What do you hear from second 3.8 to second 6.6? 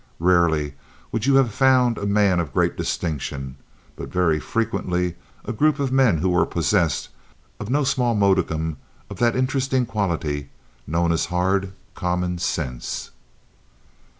but very frequently a group of men who were